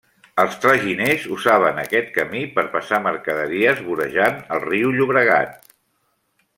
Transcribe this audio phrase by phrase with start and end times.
[0.43, 5.67] Els traginers usaven aquest camí per passar mercaderies, vorejant el riu Llobregat.